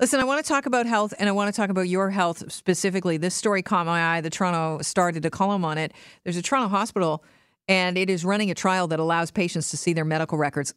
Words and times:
Listen, 0.00 0.20
I 0.20 0.24
want 0.24 0.44
to 0.44 0.48
talk 0.48 0.66
about 0.66 0.86
health 0.86 1.12
and 1.18 1.28
I 1.28 1.32
want 1.32 1.52
to 1.52 1.60
talk 1.60 1.70
about 1.70 1.88
your 1.88 2.10
health 2.10 2.52
specifically. 2.52 3.16
This 3.16 3.34
story 3.34 3.62
caught 3.62 3.84
my 3.84 4.14
eye. 4.14 4.20
The 4.20 4.30
Toronto 4.30 4.80
started 4.80 5.26
a 5.26 5.30
column 5.30 5.64
on 5.64 5.76
it. 5.76 5.92
There's 6.22 6.36
a 6.36 6.42
Toronto 6.42 6.68
hospital 6.68 7.24
and 7.66 7.98
it 7.98 8.08
is 8.08 8.24
running 8.24 8.48
a 8.48 8.54
trial 8.54 8.86
that 8.88 9.00
allows 9.00 9.32
patients 9.32 9.70
to 9.70 9.76
see 9.76 9.92
their 9.92 10.04
medical 10.04 10.38
records. 10.38 10.72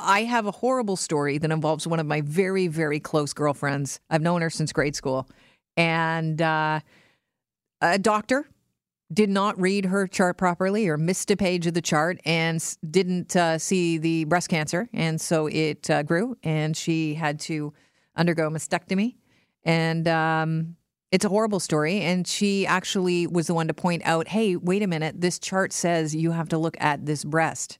I 0.00 0.24
have 0.24 0.46
a 0.46 0.50
horrible 0.50 0.96
story 0.96 1.38
that 1.38 1.52
involves 1.52 1.86
one 1.86 2.00
of 2.00 2.06
my 2.06 2.20
very, 2.20 2.66
very 2.66 2.98
close 2.98 3.32
girlfriends. 3.32 4.00
I've 4.10 4.22
known 4.22 4.42
her 4.42 4.50
since 4.50 4.72
grade 4.72 4.96
school. 4.96 5.28
And 5.76 6.42
uh, 6.42 6.80
a 7.80 7.98
doctor 7.98 8.48
did 9.12 9.30
not 9.30 9.58
read 9.60 9.84
her 9.84 10.08
chart 10.08 10.36
properly 10.36 10.88
or 10.88 10.96
missed 10.96 11.30
a 11.30 11.36
page 11.36 11.68
of 11.68 11.74
the 11.74 11.80
chart 11.80 12.18
and 12.24 12.62
didn't 12.90 13.36
uh, 13.36 13.56
see 13.56 13.98
the 13.98 14.24
breast 14.24 14.48
cancer. 14.48 14.88
And 14.92 15.20
so 15.20 15.46
it 15.46 15.88
uh, 15.88 16.02
grew 16.02 16.36
and 16.42 16.76
she 16.76 17.14
had 17.14 17.38
to 17.40 17.72
undergo 18.16 18.50
mastectomy. 18.50 19.16
And 19.64 20.06
um, 20.08 20.76
it's 21.10 21.24
a 21.24 21.28
horrible 21.28 21.60
story. 21.60 22.00
And 22.00 22.26
she 22.26 22.66
actually 22.66 23.26
was 23.26 23.46
the 23.46 23.54
one 23.54 23.68
to 23.68 23.74
point 23.74 24.02
out 24.04 24.28
hey, 24.28 24.56
wait 24.56 24.82
a 24.82 24.86
minute, 24.86 25.20
this 25.20 25.38
chart 25.38 25.72
says 25.72 26.14
you 26.14 26.32
have 26.32 26.48
to 26.50 26.58
look 26.58 26.76
at 26.80 27.06
this 27.06 27.24
breast. 27.24 27.78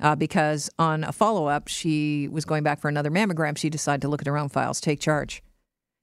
Uh, 0.00 0.14
because 0.14 0.70
on 0.78 1.02
a 1.02 1.12
follow 1.12 1.46
up, 1.46 1.66
she 1.66 2.28
was 2.28 2.44
going 2.44 2.62
back 2.62 2.80
for 2.80 2.88
another 2.88 3.10
mammogram. 3.10 3.58
She 3.58 3.68
decided 3.68 4.00
to 4.02 4.08
look 4.08 4.20
at 4.20 4.28
her 4.28 4.38
own 4.38 4.48
files, 4.48 4.80
take 4.80 5.00
charge. 5.00 5.42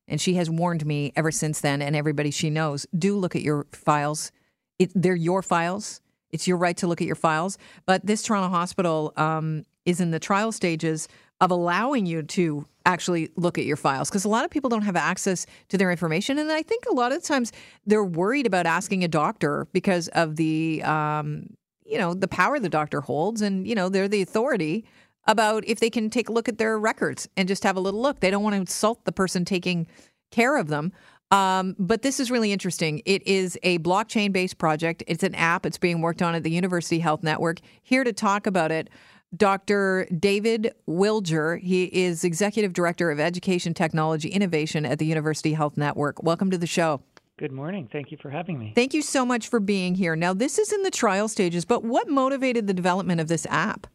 And 0.08 0.20
she 0.20 0.34
has 0.36 0.50
warned 0.50 0.86
me 0.86 1.14
ever 1.16 1.32
since 1.32 1.62
then, 1.62 1.82
and 1.82 1.96
everybody 1.96 2.30
she 2.30 2.50
knows 2.50 2.86
do 2.98 3.18
look 3.18 3.36
at 3.36 3.42
your 3.42 3.66
files. 3.72 4.32
It, 4.78 4.92
they're 4.94 5.16
your 5.16 5.42
files. 5.42 6.02
It's 6.32 6.46
your 6.46 6.58
right 6.58 6.76
to 6.78 6.88
look 6.88 7.00
at 7.00 7.08
your 7.08 7.16
files. 7.16 7.58
But 7.86 8.06
this 8.06 8.22
Toronto 8.22 8.50
hospital 8.50 9.14
um, 9.16 9.64
is 9.86 10.02
in 10.02 10.12
the 10.12 10.20
trial 10.20 10.52
stages 10.52 11.08
of 11.40 11.50
allowing 11.50 12.06
you 12.06 12.22
to 12.24 12.68
actually 12.86 13.30
look 13.36 13.58
at 13.58 13.66
your 13.66 13.78
files 13.78 14.10
because 14.10 14.26
a 14.26 14.30
lot 14.30 14.46
of 14.46 14.52
people 14.52 14.70
don't 14.70 14.84
have 14.84 14.96
access 14.96 15.46
to 15.70 15.78
their 15.78 15.92
information. 15.92 16.38
And 16.38 16.52
I 16.52 16.62
think 16.62 16.86
a 16.90 16.94
lot 16.94 17.12
of 17.12 17.24
times 17.24 17.52
they're 17.86 18.04
worried 18.04 18.46
about 18.46 18.66
asking 18.66 19.04
a 19.04 19.08
doctor 19.08 19.68
because 19.74 20.08
of 20.10 20.36
the, 20.36 20.84
um, 20.84 21.48
you 21.86 21.98
know, 21.98 22.14
the 22.14 22.28
power 22.28 22.60
the 22.60 22.70
doctor 22.70 23.02
holds. 23.02 23.42
And, 23.42 23.68
you 23.68 23.76
know, 23.76 23.90
they're 23.90 24.08
the 24.08 24.22
authority 24.22 24.86
about 25.28 25.64
if 25.68 25.80
they 25.80 25.90
can 25.90 26.10
take 26.10 26.30
a 26.30 26.32
look 26.32 26.48
at 26.48 26.58
their 26.58 26.78
records 26.78 27.28
and 27.36 27.48
just 27.48 27.64
have 27.64 27.76
a 27.76 27.80
little 27.80 28.02
look. 28.02 28.20
They 28.20 28.30
don't 28.30 28.44
want 28.44 28.54
to 28.54 28.60
insult 28.60 29.06
the 29.06 29.12
person 29.12 29.46
taking 29.46 29.88
care 30.32 30.58
of 30.58 30.68
them. 30.68 30.92
Um, 31.32 31.76
but 31.80 32.04
this 32.04 32.20
is 32.20 32.30
really 32.30 32.52
interesting. 32.52 33.02
It 33.06 33.26
is 33.28 33.58
a 33.64 33.80
blockchain 33.80 34.32
based 34.32 34.58
project. 34.58 35.04
It's 35.08 35.24
an 35.24 35.34
app. 35.36 35.66
It's 35.66 35.78
being 35.78 36.02
worked 36.02 36.22
on 36.22 36.36
at 36.36 36.44
the 36.44 36.52
University 36.52 37.00
Health 37.00 37.24
Network. 37.24 37.60
Here 37.82 38.04
to 38.04 38.14
talk 38.14 38.46
about 38.46 38.72
it, 38.72 38.90
Dr. 39.36 40.08
David 40.18 40.74
Wiljer. 40.88 41.60
He 41.60 41.86
is 41.86 42.24
Executive 42.24 42.74
Director 42.74 43.12
of 43.12 43.20
Education 43.20 43.74
Technology 43.74 44.30
Innovation 44.30 44.86
at 44.86 45.00
the 45.00 45.06
University 45.06 45.54
Health 45.54 45.78
Network. 45.78 46.22
Welcome 46.24 46.52
to 46.52 46.58
the 46.58 46.68
show. 46.68 47.02
Good 47.38 47.52
morning. 47.52 47.90
Thank 47.92 48.12
you 48.12 48.18
for 48.22 48.30
having 48.30 48.58
me. 48.58 48.72
Thank 48.76 48.94
you 48.94 49.02
so 49.02 49.26
much 49.26 49.50
for 49.50 49.60
being 49.60 49.96
here. 49.96 50.16
Now, 50.16 50.34
this 50.34 50.58
is 50.58 50.72
in 50.72 50.84
the 50.84 50.92
trial 50.92 51.28
stages, 51.28 51.66
but 51.66 51.84
what 51.84 52.08
motivated 52.08 52.68
the 52.68 52.74
development 52.74 53.20
of 53.20 53.28
this 53.28 53.46
app? 53.50 53.88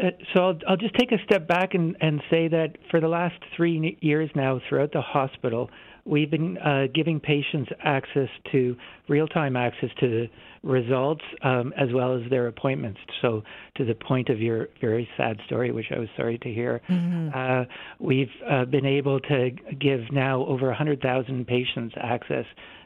Uh, 0.00 0.10
so 0.32 0.42
I'll, 0.42 0.58
I'll, 0.68 0.76
just 0.76 0.94
take 0.94 1.10
a 1.10 1.18
step 1.24 1.48
back 1.48 1.74
and, 1.74 1.96
and 2.00 2.22
say 2.30 2.46
that 2.46 2.76
for 2.90 3.00
the 3.00 3.08
last 3.08 3.34
three 3.56 3.98
years 4.00 4.30
now, 4.36 4.60
throughout 4.68 4.92
the 4.92 5.00
hospital, 5.00 5.68
we've 6.04 6.30
been 6.30 6.58
uh, 6.58 6.86
giving 6.94 7.20
patients 7.20 7.70
access 7.82 8.28
to 8.52 8.76
real 9.08 9.26
time 9.26 9.56
access 9.56 9.90
to 10.00 10.08
the 10.08 10.26
results 10.62 11.22
um, 11.42 11.72
as 11.76 11.88
well 11.92 12.14
as 12.14 12.28
their 12.30 12.46
appointments. 12.46 13.00
So, 13.22 13.42
to 13.76 13.84
the 13.84 13.94
point 13.94 14.28
of 14.28 14.40
your 14.40 14.68
very 14.80 15.08
sad 15.16 15.38
story, 15.46 15.72
which 15.72 15.86
I 15.94 15.98
was 15.98 16.08
sorry 16.16 16.38
to 16.38 16.52
hear, 16.52 16.80
mm-hmm. 16.88 17.28
uh, 17.34 17.64
we've 17.98 18.28
uh, 18.48 18.64
been 18.66 18.86
able 18.86 19.20
to 19.20 19.50
give 19.80 20.00
now 20.12 20.44
over 20.46 20.66
100,000 20.66 21.46
patients 21.46 21.94
access 21.96 22.44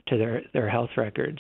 to 0.08 0.18
their, 0.18 0.42
their 0.52 0.68
health 0.68 0.90
records 0.96 1.38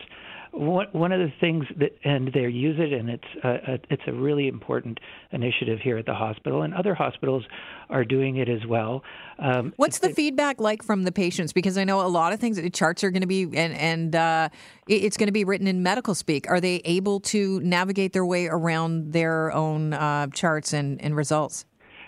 one 0.56 1.12
of 1.12 1.18
the 1.18 1.32
things 1.40 1.64
that 1.78 1.90
and 2.04 2.32
they 2.32 2.42
use 2.42 2.76
it 2.78 2.92
and 2.92 3.10
it's 3.10 3.24
a, 3.42 3.48
a, 3.48 3.78
it's 3.90 4.02
a 4.06 4.12
really 4.12 4.46
important 4.46 5.00
initiative 5.32 5.80
here 5.80 5.98
at 5.98 6.06
the 6.06 6.14
hospital 6.14 6.62
and 6.62 6.72
other 6.74 6.94
hospitals 6.94 7.44
are 7.90 8.04
doing 8.04 8.36
it 8.36 8.48
as 8.48 8.64
well. 8.66 9.02
Um, 9.38 9.72
What's 9.76 9.98
the 9.98 10.10
it, 10.10 10.16
feedback 10.16 10.60
like 10.60 10.82
from 10.82 11.02
the 11.02 11.12
patients? 11.12 11.52
Because 11.52 11.76
I 11.76 11.84
know 11.84 12.00
a 12.00 12.08
lot 12.08 12.32
of 12.32 12.40
things 12.40 12.56
the 12.56 12.70
charts 12.70 13.02
are 13.02 13.10
going 13.10 13.22
to 13.22 13.26
be 13.26 13.42
and 13.42 13.74
and 13.74 14.16
uh, 14.16 14.48
it's 14.86 15.16
going 15.16 15.26
to 15.28 15.32
be 15.32 15.44
written 15.44 15.66
in 15.66 15.82
medical 15.82 16.14
speak. 16.14 16.48
Are 16.48 16.60
they 16.60 16.76
able 16.84 17.20
to 17.20 17.60
navigate 17.60 18.12
their 18.12 18.26
way 18.26 18.46
around 18.46 19.12
their 19.12 19.52
own 19.52 19.92
uh, 19.92 20.28
charts 20.28 20.72
and, 20.72 21.00
and 21.02 21.16
results? 21.16 21.64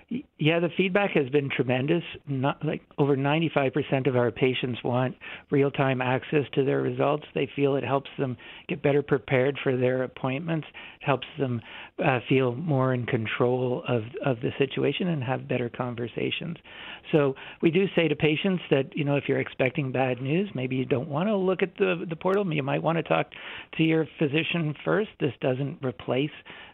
Yeah, 0.08 0.60
the 0.60 0.68
feedback 0.76 1.10
has 1.12 1.28
been 1.30 1.50
tremendous. 1.50 2.04
Not 2.28 2.64
like 2.64 2.82
over 2.96 3.16
95% 3.16 4.06
of 4.06 4.14
our 4.14 4.30
patients 4.30 4.78
want 4.84 5.16
real-time 5.50 6.00
access 6.00 6.44
to 6.54 6.64
their 6.64 6.80
results. 6.80 7.24
They 7.34 7.48
feel 7.56 7.74
it 7.74 7.82
helps 7.82 8.10
them 8.16 8.36
get 8.68 8.82
better 8.82 9.02
prepared 9.02 9.58
for 9.64 9.76
their 9.76 10.04
appointments, 10.04 10.68
helps 11.00 11.26
them 11.40 11.60
uh, 12.04 12.20
feel 12.28 12.54
more 12.54 12.94
in 12.94 13.06
control 13.06 13.82
of 13.88 14.02
of 14.24 14.40
the 14.42 14.50
situation 14.58 15.08
and 15.08 15.24
have 15.24 15.48
better 15.48 15.68
conversations. 15.68 16.56
So 17.10 17.34
we 17.60 17.72
do 17.72 17.86
say 17.96 18.06
to 18.06 18.14
patients 18.14 18.62
that 18.70 18.96
you 18.96 19.04
know 19.04 19.16
if 19.16 19.24
you're 19.26 19.40
expecting 19.40 19.90
bad 19.90 20.22
news, 20.22 20.48
maybe 20.54 20.76
you 20.76 20.84
don't 20.84 21.08
want 21.08 21.28
to 21.28 21.36
look 21.36 21.62
at 21.62 21.76
the 21.78 22.06
the 22.08 22.16
portal. 22.16 22.46
You 22.54 22.62
might 22.62 22.82
want 22.82 22.98
to 22.98 23.02
talk 23.02 23.32
to 23.78 23.82
your 23.82 24.06
physician 24.20 24.74
first. 24.84 25.10
This 25.18 25.32
doesn't 25.40 25.84
replace 25.84 26.30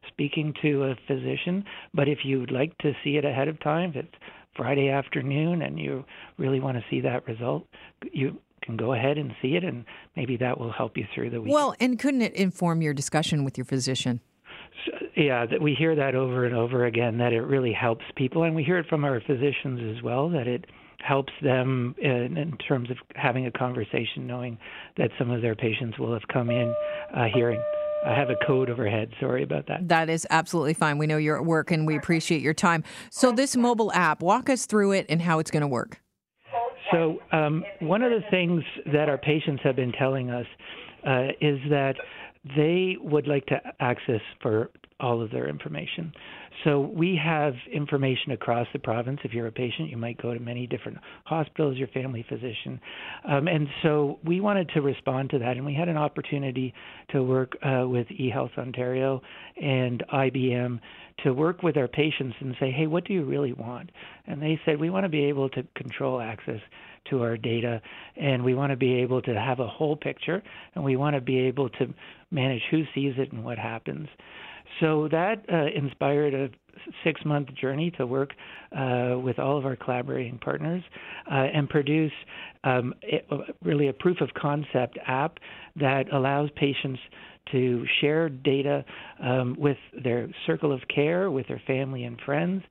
speaking 0.09 0.53
to 0.61 0.85
a 0.85 0.97
physician, 1.07 1.65
but 1.95 2.09
if 2.09 2.19
you'd 2.25 2.51
like 2.51 2.77
to 2.79 2.93
see 3.03 3.22
it 3.23 3.29
ahead 3.29 3.49
of 3.49 3.61
time, 3.61 3.91
if 3.91 3.97
it's 3.97 4.15
Friday 4.57 4.89
afternoon 4.89 5.63
and 5.63 5.79
you 5.79 6.05
really 6.39 6.61
want 6.61 6.77
to 6.77 6.85
see 6.91 7.01
that 7.01 7.27
result, 7.27 7.67
you 8.13 8.39
can 8.63 8.77
go 8.77 8.93
ahead 8.93 9.19
and 9.19 9.33
see 9.43 9.57
it, 9.57 9.65
and 9.65 9.85
maybe 10.17 10.37
that 10.37 10.59
will 10.59 10.73
help 10.73 10.97
you 10.97 11.05
through 11.15 11.31
the 11.31 11.41
week. 11.41 11.53
Well, 11.53 11.75
and 11.81 11.99
couldn't 11.99 12.23
it 12.23 12.35
inform 12.35 12.81
your 12.81 12.95
discussion 12.95 13.45
with 13.45 13.59
your 13.59 13.65
physician? 13.65 14.21
So, 14.87 14.93
yeah, 15.17 15.47
that 15.47 15.61
we 15.61 15.75
hear 15.75 15.95
that 15.97 16.15
over 16.15 16.45
and 16.45 16.55
over 16.55 16.87
again 16.87 17.19
that 17.19 17.33
it 17.33 17.43
really 17.43 17.73
helps 17.73 18.05
people, 18.17 18.45
and 18.45 18.55
we 18.55 18.63
hear 18.63 18.79
it 18.79 18.87
from 18.89 19.05
our 19.05 19.21
physicians 19.21 19.97
as 19.97 20.03
well 20.03 20.29
that 20.31 20.47
it 20.47 20.67
helps 20.99 21.33
them 21.43 21.97
in, 22.01 22.37
in 22.37 22.57
terms 22.59 22.91
of 22.91 22.97
having 23.17 23.47
a 23.47 23.51
conversation, 23.51 24.27
knowing 24.27 24.57
that 24.97 25.11
some 25.19 25.31
of 25.31 25.43
their 25.43 25.57
patients 25.57 25.99
will 25.99 26.13
have 26.13 26.23
come 26.33 26.49
in 26.49 26.75
uh, 27.15 27.25
hearing. 27.35 27.61
I 28.05 28.15
have 28.15 28.31
a 28.31 28.37
code 28.47 28.69
overhead. 28.69 29.11
Sorry 29.21 29.43
about 29.43 29.67
that. 29.69 29.89
That 29.89 30.09
is 30.09 30.27
absolutely 30.31 30.75
fine. 30.75 30.99
We 30.99 31.07
know 31.07 31.17
you're 31.17 31.37
at 31.37 31.45
work 31.45 31.71
and 31.71 31.87
we 31.87 31.97
appreciate 31.97 32.43
your 32.43 32.55
time. 32.55 32.85
So, 33.11 33.33
this 33.33 33.57
mobile 33.57 33.93
app, 33.93 34.23
walk 34.23 34.51
us 34.51 34.67
through 34.67 34.93
it 34.93 35.07
and 35.09 35.23
how 35.23 35.39
it's 35.39 35.51
going 35.51 35.63
to 35.63 35.69
work. 35.69 36.01
So, 36.91 37.21
um, 37.33 37.65
one 37.81 38.03
of 38.03 38.11
the 38.11 38.23
things 38.31 38.63
that 38.93 39.09
our 39.09 39.19
patients 39.19 39.63
have 39.65 39.77
been 39.77 39.93
telling 39.93 40.31
us 40.31 40.47
uh, 41.07 41.29
is 41.41 41.59
that 41.71 41.95
they 42.57 42.97
would 43.01 43.27
like 43.27 43.47
to 43.47 43.61
access 43.81 44.21
for 44.41 44.71
all 45.03 45.21
of 45.21 45.31
their 45.31 45.49
information. 45.49 46.13
So 46.65 46.81
we 46.81 47.19
have 47.23 47.55
information 47.73 48.33
across 48.33 48.69
the 48.73 48.79
province. 48.79 49.21
If 49.25 49.33
you're 49.33 49.49
a 49.49 49.53
patient, 49.53 49.91
you 49.91 49.97
might 49.97 50.21
go 50.23 50.33
to 50.33 50.41
many 50.41 50.67
different 50.67 50.99
hospitals, 51.25 51.77
your 51.77 51.89
family 51.89 52.25
physician. 52.29 52.81
Um, 53.29 53.49
and 53.49 53.67
so 53.83 54.21
we 54.25 54.41
wanted 54.41 54.71
to 54.71 54.81
respond 54.81 55.31
to 55.31 55.39
that, 55.41 55.57
and 55.57 55.67
we 55.67 55.75
had 55.75 55.89
an 55.89 55.97
opportunity 55.97 56.73
to 57.11 57.23
work 57.23 57.57
uh, 57.63 57.87
with 57.89 58.07
eHealth 58.09 58.57
Ontario 58.57 59.21
and 59.61 60.05
IBM 60.13 60.79
to 61.25 61.33
work 61.33 61.63
with 61.63 61.77
our 61.77 61.89
patients 61.89 62.37
and 62.41 62.55
say, 62.61 62.71
hey, 62.71 62.87
what 62.87 63.05
do 63.05 63.13
you 63.13 63.25
really 63.25 63.53
want? 63.53 63.91
And 64.27 64.41
they 64.41 64.61
said, 64.65 64.81
we 64.81 64.91
want 64.91 65.05
to 65.05 65.11
be 65.11 65.25
able 65.25 65.49
to 65.51 65.65
control 65.75 66.21
access 66.21 66.61
to 67.11 67.23
our 67.23 67.37
data, 67.37 67.83
and 68.17 68.45
we 68.45 68.55
want 68.55 68.71
to 68.71 68.77
be 68.77 68.95
able 68.95 69.21
to 69.23 69.35
have 69.35 69.59
a 69.59 69.67
whole 69.67 69.97
picture, 69.97 70.43
and 70.75 70.85
we 70.85 70.97
want 70.97 71.17
to 71.17 71.21
be 71.21 71.41
able 71.41 71.69
to 71.69 71.93
manage 72.31 72.63
who 72.71 72.85
sees 72.95 73.15
it 73.19 73.33
and 73.33 73.45
what 73.45 73.59
happens. 73.59 74.09
So 74.81 75.09
that 75.11 75.45
uh, 75.53 75.67
inspired 75.75 76.35
a 76.35 76.49
six 77.05 77.21
month 77.25 77.49
journey 77.55 77.91
to 77.93 78.07
work 78.07 78.31
uh, 78.77 79.17
with 79.23 79.39
all 79.39 79.59
of 79.59 79.67
our 79.67 79.77
collaborating 79.77 80.39
partners 80.39 80.83
uh, 81.31 81.35
and 81.35 81.69
produce 81.69 82.13
um, 82.65 82.95
it, 83.03 83.27
really 83.63 83.89
a 83.89 83.93
proof 83.93 84.21
of 84.21 84.29
concept 84.35 84.99
app 85.07 85.39
that 85.77 86.13
allows 86.13 86.51
patients 86.57 87.01
to 87.51 87.85
share 88.01 88.29
data 88.29 88.85
um, 89.21 89.57
with 89.59 89.77
their 90.05 90.29
circle 90.47 90.73
of 90.73 90.81
care, 90.95 91.31
with 91.31 91.49
their 91.49 91.61
family 91.67 92.05
and 92.05 92.21
friends. 92.25 92.63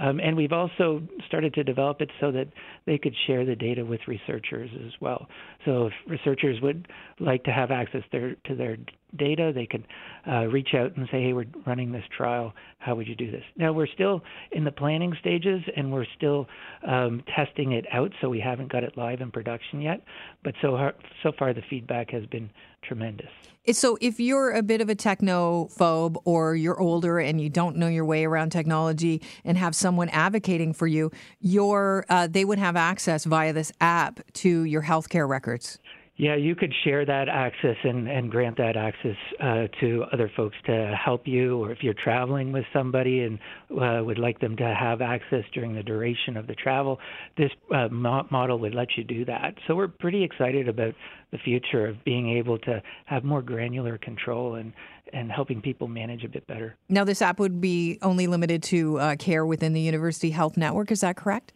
Um, 0.00 0.20
and 0.20 0.36
we've 0.36 0.52
also 0.52 1.02
started 1.26 1.52
to 1.54 1.64
develop 1.64 2.00
it 2.00 2.10
so 2.20 2.30
that 2.32 2.46
they 2.86 2.96
could 2.96 3.14
share 3.26 3.44
the 3.44 3.56
data 3.56 3.84
with 3.84 4.00
researchers 4.06 4.70
as 4.86 4.92
well. 5.00 5.26
So 5.64 5.86
if 5.86 5.92
researchers 6.06 6.60
would 6.62 6.88
like 7.18 7.44
to 7.44 7.50
have 7.50 7.70
access 7.70 8.02
their, 8.12 8.36
to 8.46 8.54
their 8.54 8.76
data, 9.18 9.52
they 9.54 9.66
could 9.66 9.86
uh, 10.26 10.46
reach 10.46 10.70
out 10.74 10.96
and 10.96 11.06
say, 11.10 11.22
hey, 11.22 11.32
we're 11.32 11.46
running 11.66 11.92
this 11.92 12.04
trial. 12.16 12.54
How 12.78 12.94
would 12.94 13.08
you 13.08 13.16
do 13.16 13.30
this? 13.30 13.42
Now, 13.56 13.72
we're 13.72 13.86
still 13.86 14.22
in 14.52 14.64
the 14.64 14.72
planning 14.72 15.14
stages 15.20 15.62
and 15.76 15.92
we're 15.92 16.06
still 16.16 16.46
um, 16.86 17.22
testing 17.34 17.72
it 17.72 17.84
out, 17.92 18.12
so 18.20 18.28
we 18.28 18.40
haven't 18.40 18.70
got 18.70 18.84
it 18.84 18.96
live 18.96 19.20
in 19.20 19.30
production 19.30 19.80
yet. 19.80 20.02
But 20.42 20.54
so, 20.62 20.90
so 21.22 21.32
far, 21.38 21.52
the 21.52 21.62
feedback 21.68 22.10
has 22.10 22.26
been 22.26 22.50
tremendous. 22.82 23.30
So, 23.72 23.98
if 24.00 24.18
you're 24.18 24.52
a 24.52 24.62
bit 24.62 24.80
of 24.80 24.88
a 24.88 24.94
technophobe 24.94 26.16
or 26.24 26.56
you're 26.56 26.80
older 26.80 27.18
and 27.18 27.40
you 27.40 27.50
don't 27.50 27.76
know 27.76 27.88
your 27.88 28.06
way 28.06 28.24
around 28.24 28.50
technology 28.50 29.22
and 29.44 29.58
have 29.58 29.74
someone 29.74 30.08
advocating 30.08 30.72
for 30.72 30.86
you, 30.86 31.10
your 31.40 32.06
uh, 32.08 32.26
they 32.26 32.44
would 32.44 32.58
have 32.58 32.74
access 32.74 33.24
via 33.24 33.52
this 33.52 33.70
app 33.80 34.20
to 34.32 34.64
your 34.64 34.82
healthcare 34.82 35.28
records. 35.28 35.78
Yeah, 36.20 36.36
you 36.36 36.54
could 36.54 36.74
share 36.84 37.06
that 37.06 37.30
access 37.30 37.76
and, 37.82 38.06
and 38.06 38.30
grant 38.30 38.58
that 38.58 38.76
access 38.76 39.16
uh, 39.42 39.68
to 39.80 40.04
other 40.12 40.30
folks 40.36 40.54
to 40.66 40.94
help 41.02 41.26
you, 41.26 41.64
or 41.64 41.72
if 41.72 41.78
you're 41.80 41.94
traveling 41.94 42.52
with 42.52 42.66
somebody 42.74 43.20
and 43.20 43.38
uh, 43.70 44.04
would 44.04 44.18
like 44.18 44.38
them 44.38 44.54
to 44.58 44.74
have 44.78 45.00
access 45.00 45.44
during 45.54 45.74
the 45.74 45.82
duration 45.82 46.36
of 46.36 46.46
the 46.46 46.54
travel, 46.54 46.98
this 47.38 47.50
uh, 47.74 47.88
mo- 47.88 48.26
model 48.30 48.58
would 48.58 48.74
let 48.74 48.88
you 48.98 49.04
do 49.04 49.24
that. 49.24 49.54
So 49.66 49.74
we're 49.74 49.88
pretty 49.88 50.22
excited 50.22 50.68
about 50.68 50.92
the 51.32 51.38
future 51.38 51.86
of 51.86 52.04
being 52.04 52.36
able 52.36 52.58
to 52.58 52.82
have 53.06 53.24
more 53.24 53.40
granular 53.40 53.96
control 53.96 54.56
and 54.56 54.74
and 55.14 55.32
helping 55.32 55.60
people 55.60 55.88
manage 55.88 56.22
a 56.22 56.28
bit 56.28 56.46
better. 56.46 56.76
Now, 56.88 57.02
this 57.02 57.20
app 57.20 57.40
would 57.40 57.60
be 57.60 57.98
only 58.00 58.28
limited 58.28 58.62
to 58.64 58.98
uh, 58.98 59.16
care 59.16 59.44
within 59.44 59.72
the 59.72 59.80
University 59.80 60.30
Health 60.30 60.56
Network. 60.56 60.92
Is 60.92 61.00
that 61.00 61.16
correct? 61.16 61.52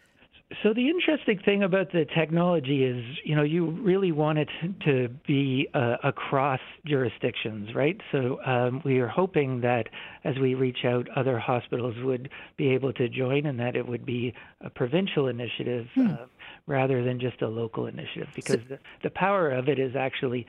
So 0.62 0.74
the 0.74 0.88
interesting 0.88 1.38
thing 1.44 1.62
about 1.62 1.90
the 1.92 2.04
technology 2.16 2.84
is, 2.84 3.02
you 3.24 3.34
know, 3.34 3.42
you 3.42 3.70
really 3.70 4.12
want 4.12 4.38
it 4.38 4.48
to 4.84 5.08
be 5.26 5.68
uh, 5.74 5.96
across 6.04 6.60
jurisdictions, 6.86 7.74
right? 7.74 7.98
So 8.12 8.38
um, 8.44 8.82
we 8.84 8.98
are 9.00 9.08
hoping 9.08 9.62
that 9.62 9.88
as 10.22 10.38
we 10.38 10.54
reach 10.54 10.84
out, 10.84 11.08
other 11.16 11.38
hospitals 11.38 11.94
would 12.02 12.28
be 12.56 12.68
able 12.68 12.92
to 12.94 13.08
join, 13.08 13.46
and 13.46 13.58
that 13.58 13.74
it 13.74 13.86
would 13.86 14.04
be 14.04 14.34
a 14.60 14.70
provincial 14.70 15.28
initiative 15.28 15.86
hmm. 15.94 16.08
uh, 16.08 16.16
rather 16.66 17.02
than 17.02 17.20
just 17.20 17.42
a 17.42 17.48
local 17.48 17.86
initiative, 17.86 18.28
because 18.34 18.56
so, 18.56 18.68
the, 18.68 18.78
the 19.02 19.10
power 19.10 19.50
of 19.50 19.68
it 19.68 19.78
is 19.78 19.96
actually 19.96 20.46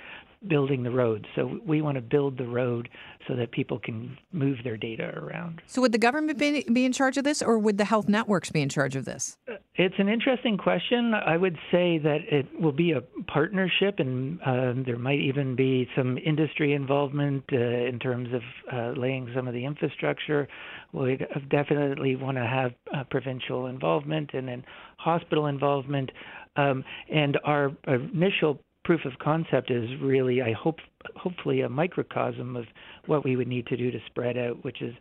building 0.47 0.83
the 0.83 0.91
road. 0.91 1.27
So 1.35 1.59
we 1.65 1.81
want 1.81 1.95
to 1.95 2.01
build 2.01 2.37
the 2.37 2.47
road 2.47 2.89
so 3.27 3.35
that 3.35 3.51
people 3.51 3.79
can 3.79 4.17
move 4.31 4.59
their 4.63 4.77
data 4.77 5.11
around. 5.17 5.61
So 5.65 5.81
would 5.81 5.91
the 5.91 5.97
government 5.97 6.37
be, 6.37 6.63
be 6.71 6.85
in 6.85 6.91
charge 6.91 7.17
of 7.17 7.23
this, 7.23 7.41
or 7.41 7.57
would 7.57 7.77
the 7.77 7.85
health 7.85 8.07
networks 8.07 8.51
be 8.51 8.61
in 8.61 8.69
charge 8.69 8.95
of 8.95 9.05
this? 9.05 9.37
It's 9.77 9.95
an 9.97 10.07
interesting 10.07 10.57
question. 10.57 11.13
I 11.13 11.35
would 11.35 11.57
say 11.69 11.97
that 11.97 12.19
it 12.31 12.47
will 12.61 12.71
be 12.71 12.93
a 12.93 13.01
partnership, 13.23 13.95
and 13.99 14.39
uh, 14.41 14.73
there 14.85 14.97
might 14.97 15.19
even 15.19 15.57
be 15.57 15.89
some 15.97 16.17
industry 16.17 16.71
involvement 16.71 17.43
uh, 17.51 17.57
in 17.57 17.99
terms 17.99 18.29
of 18.33 18.41
uh, 18.71 18.97
laying 18.97 19.29
some 19.35 19.49
of 19.49 19.53
the 19.53 19.65
infrastructure. 19.65 20.47
We 20.93 21.19
definitely 21.51 22.15
want 22.15 22.37
to 22.37 22.45
have 22.45 22.71
uh, 22.95 23.03
provincial 23.11 23.65
involvement 23.65 24.29
and 24.33 24.47
then 24.47 24.63
hospital 24.95 25.47
involvement. 25.47 26.09
Um, 26.55 26.85
and 27.11 27.37
our 27.43 27.69
initial 27.85 28.61
proof 28.85 29.01
of 29.03 29.19
concept 29.19 29.71
is 29.71 29.89
really, 30.01 30.41
I 30.41 30.53
hope, 30.53 30.77
hopefully 31.17 31.61
a 31.61 31.69
microcosm 31.69 32.55
of 32.55 32.63
what 33.07 33.25
we 33.25 33.35
would 33.35 33.49
need 33.49 33.67
to 33.67 33.75
do 33.75 33.91
to 33.91 33.99
spread 34.05 34.37
out, 34.37 34.63
which 34.63 34.81
is 34.81 34.93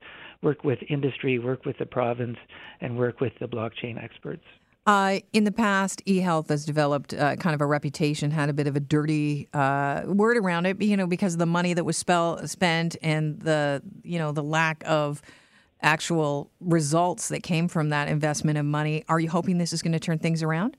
work 0.42 0.64
with 0.64 0.80
industry, 0.90 1.38
work 1.38 1.64
with 1.64 1.78
the 1.78 1.86
province, 1.86 2.38
and 2.80 2.98
work 2.98 3.20
with 3.20 3.34
the 3.38 3.46
blockchain 3.46 4.02
experts. 4.02 4.42
Uh, 4.86 5.20
in 5.32 5.44
the 5.44 5.52
past, 5.52 6.04
eHealth 6.04 6.48
has 6.48 6.66
developed 6.66 7.14
uh, 7.14 7.36
kind 7.36 7.54
of 7.54 7.62
a 7.62 7.66
reputation, 7.66 8.30
had 8.30 8.50
a 8.50 8.52
bit 8.52 8.66
of 8.66 8.76
a 8.76 8.80
dirty 8.80 9.48
uh, 9.54 10.02
word 10.06 10.36
around 10.36 10.66
it, 10.66 10.80
you 10.82 10.96
know, 10.96 11.06
because 11.06 11.34
of 11.34 11.38
the 11.38 11.46
money 11.46 11.72
that 11.72 11.84
was 11.84 11.96
spell- 11.96 12.46
spent 12.46 12.94
and 13.00 13.40
the, 13.40 13.82
you 14.02 14.18
know, 14.18 14.30
the 14.30 14.42
lack 14.42 14.82
of 14.86 15.22
actual 15.80 16.50
results 16.60 17.28
that 17.28 17.42
came 17.42 17.66
from 17.66 17.88
that 17.90 18.08
investment 18.08 18.58
of 18.58 18.66
money. 18.66 19.04
Are 19.08 19.18
you 19.18 19.30
hoping 19.30 19.56
this 19.56 19.72
is 19.72 19.80
going 19.80 19.92
to 19.92 20.00
turn 20.00 20.18
things 20.18 20.42
around? 20.42 20.76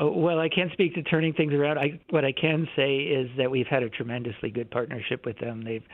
Oh, 0.00 0.10
well, 0.10 0.40
I 0.40 0.48
can't 0.48 0.72
speak 0.72 0.94
to 0.94 1.02
turning 1.02 1.32
things 1.34 1.52
around. 1.52 1.78
I, 1.78 2.00
what 2.08 2.24
I 2.24 2.32
can 2.32 2.66
say 2.74 2.98
is 2.98 3.28
that 3.36 3.50
we've 3.50 3.66
had 3.66 3.82
a 3.82 3.90
tremendously 3.90 4.50
good 4.50 4.70
partnership 4.70 5.26
with 5.26 5.38
them. 5.38 5.62
They've 5.62 5.84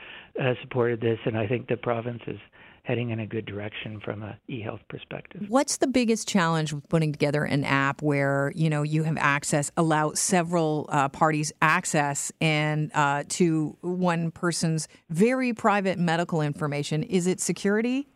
uh, 0.41 0.53
supported 0.61 1.01
this, 1.01 1.19
and 1.25 1.37
I 1.37 1.45
think 1.45 1.67
the 1.67 1.77
province 1.77 2.21
is 2.25 2.39
heading 2.87 3.09
in 3.09 3.19
a 3.19 3.27
good 3.27 3.45
direction 3.45 3.99
from 3.99 4.23
a 4.23 4.39
e-health 4.47 4.79
perspective. 4.87 5.43
What's 5.49 5.77
the 5.77 5.87
biggest 5.87 6.25
challenge 6.25 6.71
with 6.71 6.87
putting 6.87 7.11
together 7.11 7.43
an 7.43 7.65
app 7.65 8.01
where 8.01 8.53
you 8.55 8.69
know 8.69 8.81
you 8.81 9.03
have 9.03 9.17
access, 9.17 9.69
allow 9.75 10.13
several 10.13 10.87
uh, 10.89 11.09
parties 11.09 11.51
access, 11.61 12.31
and 12.39 12.89
uh, 12.93 13.25
to 13.29 13.75
one 13.81 14.31
person's 14.31 14.87
very 15.09 15.53
private 15.53 15.99
medical 15.99 16.41
information? 16.41 17.03
Is 17.03 17.27
it 17.27 17.41
security? 17.41 18.07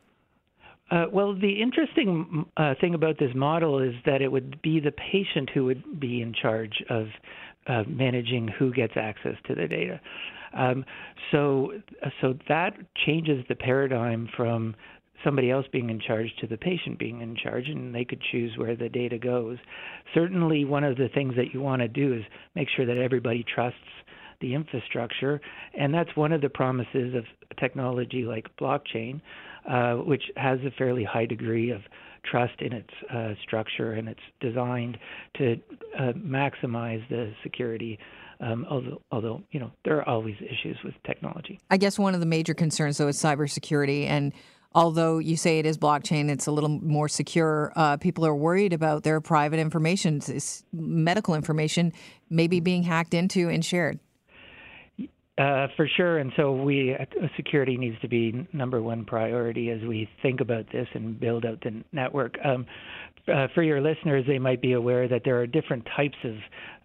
Uh, 0.89 1.05
well, 1.11 1.33
the 1.33 1.61
interesting 1.61 2.45
uh, 2.55 2.73
thing 2.79 2.93
about 2.93 3.17
this 3.19 3.31
model 3.35 3.79
is 3.79 3.93
that 4.05 4.21
it 4.21 4.31
would 4.31 4.61
be 4.61 4.79
the 4.79 4.91
patient 4.91 5.49
who 5.53 5.65
would 5.65 5.99
be 5.99 6.21
in 6.21 6.33
charge 6.33 6.83
of 6.89 7.07
uh, 7.67 7.83
managing 7.87 8.47
who 8.47 8.73
gets 8.73 8.93
access 8.95 9.35
to 9.47 9.55
the 9.55 9.67
data. 9.67 9.99
Um, 10.53 10.85
so, 11.31 11.71
so 12.19 12.33
that 12.47 12.73
changes 13.05 13.43
the 13.47 13.55
paradigm 13.55 14.29
from 14.35 14.75
somebody 15.23 15.51
else 15.51 15.65
being 15.71 15.89
in 15.89 15.99
charge 15.99 16.33
to 16.41 16.47
the 16.47 16.57
patient 16.57 16.97
being 16.97 17.21
in 17.21 17.35
charge, 17.35 17.67
and 17.67 17.93
they 17.93 18.05
could 18.05 18.21
choose 18.31 18.57
where 18.57 18.75
the 18.75 18.89
data 18.89 19.17
goes. 19.17 19.57
Certainly, 20.13 20.65
one 20.65 20.83
of 20.83 20.97
the 20.97 21.09
things 21.13 21.35
that 21.35 21.53
you 21.53 21.61
want 21.61 21.81
to 21.81 21.87
do 21.87 22.13
is 22.13 22.23
make 22.55 22.67
sure 22.75 22.85
that 22.85 22.97
everybody 22.97 23.45
trusts 23.53 23.77
the 24.41 24.55
infrastructure, 24.55 25.39
and 25.77 25.93
that's 25.93 26.15
one 26.15 26.31
of 26.31 26.41
the 26.41 26.49
promises 26.49 27.13
of 27.13 27.23
technology 27.59 28.23
like 28.23 28.47
blockchain 28.59 29.21
uh, 29.69 29.93
which 29.95 30.23
has 30.37 30.59
a 30.61 30.71
fairly 30.71 31.03
high 31.03 31.25
degree 31.25 31.69
of 31.71 31.81
trust 32.23 32.61
in 32.61 32.73
its 32.73 32.89
uh, 33.13 33.33
structure 33.41 33.93
and 33.93 34.07
it's 34.07 34.19
designed 34.39 34.97
to 35.37 35.59
uh, 35.97 36.13
maximize 36.13 37.07
the 37.09 37.33
security. 37.43 37.99
Um, 38.39 38.65
although, 38.69 39.01
although, 39.11 39.43
you 39.51 39.59
know, 39.59 39.71
there 39.85 39.97
are 39.97 40.09
always 40.09 40.35
issues 40.37 40.77
with 40.83 40.93
technology. 41.05 41.59
I 41.69 41.77
guess 41.77 41.99
one 41.99 42.13
of 42.13 42.19
the 42.19 42.25
major 42.25 42.53
concerns, 42.53 42.97
though, 42.97 43.07
is 43.07 43.17
cybersecurity. 43.17 44.07
And 44.07 44.33
although 44.73 45.19
you 45.19 45.37
say 45.37 45.59
it 45.59 45.65
is 45.65 45.77
blockchain, 45.77 46.29
it's 46.29 46.47
a 46.47 46.51
little 46.51 46.69
more 46.69 47.07
secure. 47.07 47.71
Uh, 47.75 47.97
people 47.97 48.25
are 48.25 48.35
worried 48.35 48.73
about 48.73 49.03
their 49.03 49.21
private 49.21 49.59
information, 49.59 50.19
this 50.19 50.63
medical 50.73 51.35
information, 51.35 51.93
maybe 52.29 52.59
being 52.59 52.83
hacked 52.83 53.13
into 53.13 53.49
and 53.49 53.63
shared. 53.63 53.99
Uh, 55.37 55.67
for 55.77 55.87
sure, 55.95 56.17
and 56.17 56.33
so 56.35 56.51
we 56.51 56.93
uh, 56.93 57.05
security 57.37 57.77
needs 57.77 57.97
to 58.01 58.07
be 58.09 58.47
number 58.51 58.81
one 58.81 59.05
priority 59.05 59.69
as 59.69 59.79
we 59.87 60.07
think 60.21 60.41
about 60.41 60.65
this 60.73 60.87
and 60.93 61.17
build 61.21 61.45
out 61.45 61.57
the 61.61 61.83
network. 61.93 62.35
Um, 62.43 62.65
uh, 63.33 63.47
for 63.55 63.63
your 63.63 63.79
listeners, 63.79 64.25
they 64.27 64.39
might 64.39 64.61
be 64.61 64.73
aware 64.73 65.07
that 65.07 65.21
there 65.23 65.39
are 65.39 65.47
different 65.47 65.87
types 65.95 66.17
of 66.25 66.35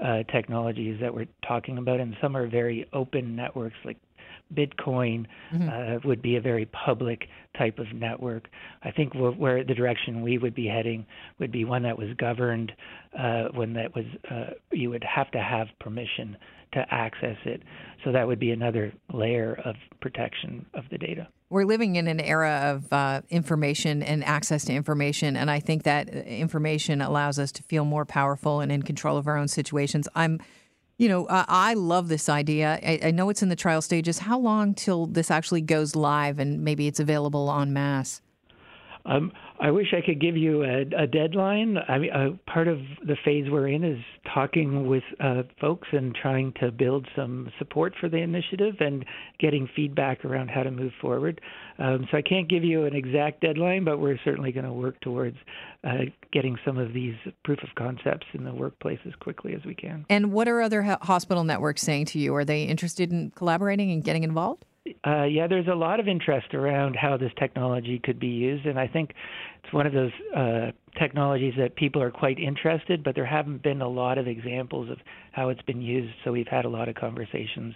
uh, 0.05 0.23
technologies 0.33 0.97
that 1.01 1.13
we're 1.13 1.27
talking 1.47 1.77
about, 1.79 1.99
and 1.99 2.15
some 2.23 2.37
are 2.37 2.47
very 2.47 2.89
open 2.93 3.35
networks, 3.35 3.77
like 3.85 3.97
Bitcoin 4.55 5.27
mm-hmm. 5.53 5.69
uh, 5.69 5.99
would 6.05 6.23
be 6.23 6.37
a 6.37 6.41
very 6.41 6.67
public 6.67 7.29
type 7.57 7.79
of 7.79 7.93
network. 7.93 8.49
I 8.83 8.91
think 8.91 9.13
where 9.15 9.65
the 9.65 9.75
direction 9.75 10.23
we 10.23 10.39
would 10.39 10.55
be 10.55 10.67
heading 10.67 11.07
would 11.39 11.53
be 11.53 11.65
one 11.65 11.83
that 11.83 11.99
was 11.99 12.09
governed, 12.17 12.73
uh, 13.19 13.45
one 13.53 13.73
that 13.75 13.95
was 13.95 14.05
uh, 14.31 14.55
you 14.73 14.91
would 14.91 15.05
have 15.05 15.31
to 15.33 15.41
have 15.41 15.69
permission 15.81 16.37
to 16.73 16.85
access 16.91 17.37
it. 17.45 17.63
So 18.05 18.13
that 18.13 18.27
would 18.27 18.39
be 18.39 18.51
another 18.51 18.93
layer 19.13 19.61
of 19.65 19.77
protection 20.01 20.67
of 20.75 20.85
the 20.91 20.99
data. 20.99 21.29
We're 21.49 21.65
living 21.65 21.97
in 21.97 22.09
an 22.09 22.21
era 22.21 22.75
of 22.75 22.93
uh, 22.93 23.23
information 23.31 24.03
and 24.03 24.25
access 24.25 24.65
to 24.65 24.73
information, 24.73 25.37
and 25.37 25.51
I 25.51 25.61
think 25.61 25.85
that 25.85 26.09
information 26.09 27.01
allows 27.01 27.39
us 27.39 27.53
to 27.53 27.63
feel 27.63 27.85
more 27.85 28.05
powerful 28.05 28.61
and 28.61 28.73
in 28.73 28.83
control 28.83 29.17
of 29.17 29.29
our 29.29 29.37
own 29.37 29.49
situations. 29.49 30.09
I'm 30.15 30.41
you 30.99 31.09
know, 31.09 31.27
uh, 31.27 31.45
I 31.49 31.75
love 31.75 32.09
this 32.09 32.29
idea. 32.29 32.79
I, 32.83 33.01
I, 33.05 33.11
know 33.11 33.29
it's 33.29 33.43
in 33.43 33.51
the 33.51 33.57
trial 33.57 33.83
stages. 33.83 34.21
How 34.21 34.39
long 34.39 34.75
till 34.75 35.07
this 35.07 35.31
actually 35.31 35.61
goes 35.61 35.95
live 35.95 36.39
and 36.39 36.65
maybe 36.65 36.87
it's 36.87 37.01
available 37.01 37.51
en 37.51 37.73
masse? 37.73 38.23
Um, 39.05 39.33
I 39.61 39.71
wish 39.71 39.95
I 39.97 40.05
could 40.05 40.21
give 40.21 40.37
you 40.37 40.65
a, 40.65 40.83
a 40.97 41.07
deadline. 41.07 41.79
I 41.89 41.99
mean, 41.99 42.11
uh, 42.11 42.31
part 42.51 42.69
of 42.69 42.79
the 43.07 43.17
phase 43.25 43.47
we're 43.51 43.69
in 43.69 43.85
is 43.85 43.99
talking 44.33 44.87
with 44.87 45.03
uh, 45.21 45.43
folks 45.61 45.89
and 45.93 46.15
trying 46.15 46.53
to 46.61 46.71
build 46.71 47.07
some 47.17 47.51
support 47.59 47.95
for 47.99 48.09
the 48.09 48.19
initiative 48.19 48.75
and 48.81 49.05
getting 49.39 49.69
feedback 49.75 50.25
around 50.25 50.49
how 50.49 50.63
to 50.63 50.71
move 50.71 50.93
forward. 51.01 51.41
Um, 51.79 52.07
so 52.11 52.19
I 52.19 52.23
can't 52.23 52.49
give 52.49 52.65
you 52.65 52.85
an 52.85 52.95
exact 52.95 53.41
deadline, 53.41 53.85
but 53.85 53.99
we're 53.99 54.19
certainly 54.25 54.53
going 54.53 54.67
to 54.67 54.73
work 54.73 55.01
towards 55.01 55.37
uh, 55.85 56.07
getting 56.33 56.57
some 56.65 56.79
of 56.79 56.93
these 56.93 57.15
proof 57.45 57.63
of 57.63 57.71
concepts 57.77 58.27
in 58.35 58.45
the 58.45 58.53
workplace 58.53 59.01
as 59.07 59.15
quickly 59.17 59.55
as 59.55 59.65
we 59.65 59.75
can. 59.75 60.05
And 60.09 60.33
what 60.33 60.49
are 60.49 60.61
other 60.61 60.83
hospital 60.83 61.45
networks 61.45 61.83
saying 61.83 62.07
to 62.07 62.19
you? 62.19 62.35
Are 62.35 62.45
they 62.45 62.65
interested 62.65 63.11
in 63.11 63.31
collaborating 63.31 63.91
and 63.91 64.05
getting 64.05 64.25
involved? 64.25 64.65
Uh, 65.07 65.23
yeah, 65.23 65.47
there's 65.47 65.69
a 65.69 65.75
lot 65.75 66.01
of 66.01 66.09
interest 66.09 66.53
around 66.53 66.97
how 66.97 67.17
this 67.17 67.31
technology 67.39 68.01
could 68.03 68.19
be 68.19 68.27
used, 68.27 68.67
and 68.67 68.79
I 68.79 68.89
think 68.89 69.13
it's 69.63 69.73
one 69.73 69.87
of 69.87 69.93
those 69.93 70.11
uh, 70.37 70.73
technologies 70.99 71.55
that 71.59 71.77
people 71.77 72.03
are 72.03 72.11
quite 72.11 72.41
interested, 72.41 73.05
but 73.05 73.15
there 73.15 73.27
haven't 73.27 73.63
been 73.63 73.83
a 73.83 73.89
lot 73.89 74.19
of 74.19 74.27
examples 74.27 74.91
of 74.91 74.99
how 75.31 75.49
it's 75.51 75.63
been 75.63 75.81
used. 75.81 76.13
So 76.25 76.33
we've 76.33 76.49
had 76.49 76.65
a 76.65 76.69
lot 76.69 76.89
of 76.89 76.97
conversations 76.97 77.75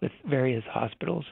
with 0.00 0.10
various 0.28 0.64
hospitals. 0.68 1.24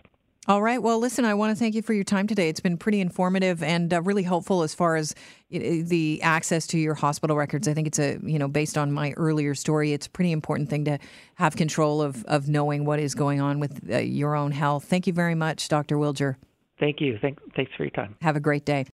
All 0.50 0.62
right. 0.62 0.82
Well, 0.82 0.98
listen, 0.98 1.24
I 1.24 1.34
want 1.34 1.52
to 1.52 1.54
thank 1.56 1.76
you 1.76 1.82
for 1.82 1.92
your 1.92 2.02
time 2.02 2.26
today. 2.26 2.48
It's 2.48 2.58
been 2.58 2.76
pretty 2.76 3.00
informative 3.00 3.62
and 3.62 3.94
uh, 3.94 4.02
really 4.02 4.24
helpful 4.24 4.64
as 4.64 4.74
far 4.74 4.96
as 4.96 5.14
the 5.48 6.20
access 6.24 6.66
to 6.66 6.76
your 6.76 6.94
hospital 6.94 7.36
records. 7.36 7.68
I 7.68 7.72
think 7.72 7.86
it's 7.86 8.00
a, 8.00 8.18
you 8.24 8.36
know, 8.36 8.48
based 8.48 8.76
on 8.76 8.90
my 8.90 9.12
earlier 9.12 9.54
story, 9.54 9.92
it's 9.92 10.08
a 10.08 10.10
pretty 10.10 10.32
important 10.32 10.68
thing 10.68 10.86
to 10.86 10.98
have 11.36 11.54
control 11.54 12.02
of, 12.02 12.24
of 12.24 12.48
knowing 12.48 12.84
what 12.84 12.98
is 12.98 13.14
going 13.14 13.40
on 13.40 13.60
with 13.60 13.80
uh, 13.92 13.98
your 13.98 14.34
own 14.34 14.50
health. 14.50 14.86
Thank 14.86 15.06
you 15.06 15.12
very 15.12 15.36
much, 15.36 15.68
Dr. 15.68 15.98
Wiljer. 15.98 16.34
Thank 16.80 17.00
you. 17.00 17.16
Thank, 17.22 17.38
thanks 17.54 17.70
for 17.76 17.84
your 17.84 17.92
time. 17.92 18.16
Have 18.20 18.34
a 18.34 18.40
great 18.40 18.64
day. 18.64 18.86